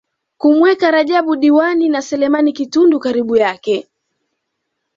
kumweka 0.37 0.91
Rajab 0.91 1.35
Diwani 1.39 1.89
na 1.89 2.01
Selemani 2.01 2.53
Kitundu 2.53 2.99
karibu 2.99 3.35
yake 3.35 3.87